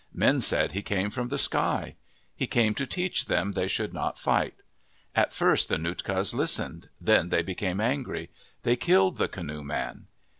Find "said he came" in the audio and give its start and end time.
0.41-1.11